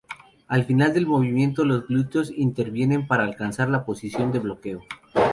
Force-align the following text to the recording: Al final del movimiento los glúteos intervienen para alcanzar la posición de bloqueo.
Al 0.47 0.65
final 0.65 0.95
del 0.95 1.05
movimiento 1.05 1.63
los 1.63 1.85
glúteos 1.87 2.31
intervienen 2.35 3.05
para 3.05 3.23
alcanzar 3.23 3.69
la 3.69 3.85
posición 3.85 4.31
de 4.31 4.39
bloqueo. 4.39 4.81